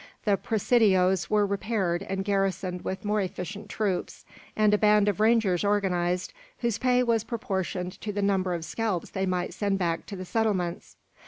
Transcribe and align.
The 0.25 0.35
presidios 0.35 1.29
were 1.29 1.45
repaired 1.45 2.01
and 2.01 2.25
garrisoned 2.25 2.81
with 2.83 3.05
more 3.05 3.21
efficient 3.21 3.69
troops, 3.69 4.25
and 4.55 4.73
a 4.73 4.77
band 4.79 5.07
of 5.07 5.19
rangers 5.19 5.63
organised, 5.63 6.33
whose 6.57 6.79
pay 6.79 7.03
was 7.03 7.23
proportioned 7.23 8.01
to 8.01 8.11
the 8.11 8.23
number 8.23 8.55
of 8.55 8.65
scalps 8.65 9.11
they 9.11 9.27
might 9.27 9.53
send 9.53 9.77
back 9.77 10.07
to 10.07 10.15
the 10.15 10.25
settlements. 10.25 10.95